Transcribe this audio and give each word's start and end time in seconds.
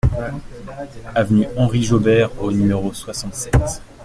Avenue 1.13 1.45
Henri 1.55 1.83
Jaubert 1.83 2.31
au 2.43 2.51
numéro 2.51 2.91
soixante-sept 2.91 3.83